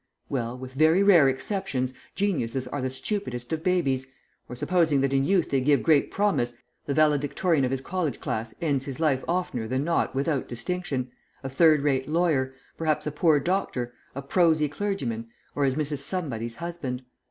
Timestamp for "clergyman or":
14.67-15.65